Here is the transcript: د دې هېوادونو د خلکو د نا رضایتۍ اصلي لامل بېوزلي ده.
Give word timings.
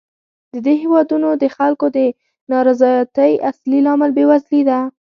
د 0.53 0.55
دې 0.65 0.73
هېوادونو 0.83 1.29
د 1.41 1.43
خلکو 1.55 1.85
د 1.95 1.97
نا 2.49 2.59
رضایتۍ 2.69 3.31
اصلي 3.49 3.79
لامل 3.85 4.11
بېوزلي 4.17 4.61
ده. 4.69 4.79